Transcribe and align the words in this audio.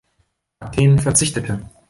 Athen 0.61 0.97
verzichtete. 0.97 1.63